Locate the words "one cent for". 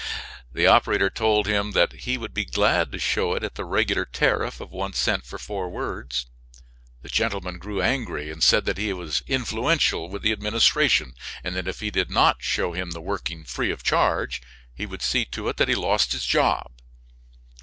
4.71-5.37